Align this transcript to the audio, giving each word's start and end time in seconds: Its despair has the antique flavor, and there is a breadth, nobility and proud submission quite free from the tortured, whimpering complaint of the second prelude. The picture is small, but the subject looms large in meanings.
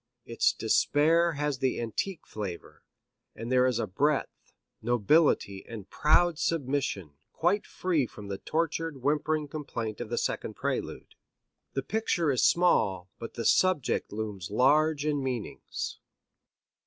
Its 0.25 0.51
despair 0.51 1.33
has 1.33 1.59
the 1.59 1.79
antique 1.79 2.25
flavor, 2.25 2.83
and 3.35 3.51
there 3.51 3.67
is 3.67 3.77
a 3.77 3.85
breadth, 3.85 4.51
nobility 4.81 5.63
and 5.69 5.91
proud 5.91 6.39
submission 6.39 7.11
quite 7.33 7.67
free 7.67 8.07
from 8.07 8.27
the 8.27 8.39
tortured, 8.39 9.03
whimpering 9.03 9.47
complaint 9.47 10.01
of 10.01 10.09
the 10.09 10.17
second 10.17 10.55
prelude. 10.55 11.13
The 11.73 11.83
picture 11.83 12.31
is 12.31 12.41
small, 12.43 13.11
but 13.19 13.35
the 13.35 13.45
subject 13.45 14.11
looms 14.11 14.49
large 14.49 15.05
in 15.05 15.23
meanings. 15.23 15.99